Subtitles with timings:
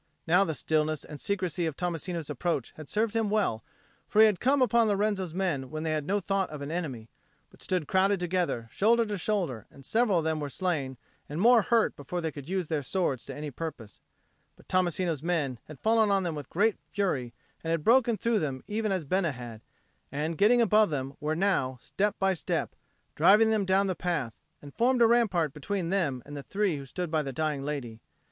[0.25, 3.63] Now the stillness and secrecy of Tommasino's approach had served him well,
[4.09, 7.07] for he had come upon Lorenzo's men when they had no thought of an enemy,
[7.51, 10.97] but stood crowded together, shoulder to shoulder; and several of them were slain
[11.29, 14.01] and more hurt before they could use their swords to any purpose;
[14.55, 17.31] but Tommasino's men had fallen on them with great fury,
[17.63, 19.61] and had broken through them even as Bena had,
[20.11, 22.73] and, getting above them, were now, step by step,
[23.13, 24.33] driving them down the path,
[24.63, 27.99] and formed a rampart between them and the three who stood by the dying lady.